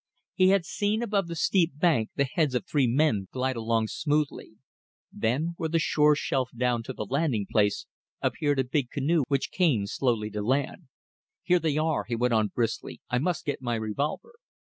[0.33, 4.53] He had seen above the steep bank the heads of three men glide along smoothly.
[5.13, 7.85] Then, where the shore shelved down to the landing place,
[8.19, 10.87] appeared a big canoe which came slowly to land.
[11.43, 12.99] "Here they are," he went on, briskly.
[13.11, 14.39] "I must get my revolver."